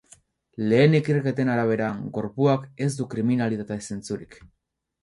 [0.71, 4.43] Lehen ikerketen arabera, gorpuak ez du kriminalitate zantzurik.